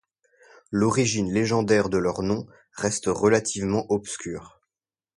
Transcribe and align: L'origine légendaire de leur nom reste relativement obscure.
L'origine 0.71 1.31
légendaire 1.31 1.87
de 1.87 1.99
leur 1.99 2.23
nom 2.23 2.47
reste 2.71 3.03
relativement 3.05 3.85
obscure. 3.91 4.59